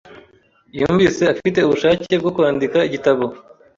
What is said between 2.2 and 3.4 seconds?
bwo kwandika igitabo.